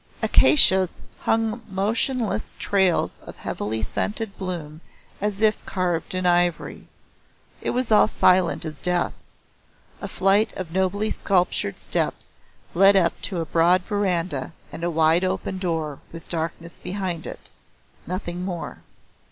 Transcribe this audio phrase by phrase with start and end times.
[0.23, 4.81] Acacias hung motionless trails of heavily scented bloom
[5.21, 6.87] as if carved in ivory.
[7.61, 9.13] It was all silent as death.
[10.01, 12.37] A flight of nobly sculptured steps
[12.73, 17.51] led up to a broad veranda and a wide open door with darkness behind it.
[18.07, 18.79] Nothing more.